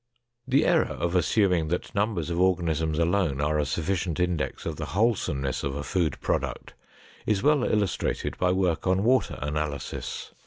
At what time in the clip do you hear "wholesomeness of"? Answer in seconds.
4.97-5.75